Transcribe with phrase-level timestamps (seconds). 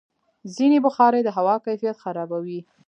[0.55, 2.59] ځینې بخارۍ د هوا کیفیت خرابوي.